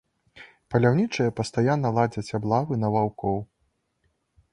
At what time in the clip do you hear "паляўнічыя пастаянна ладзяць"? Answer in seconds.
0.75-2.35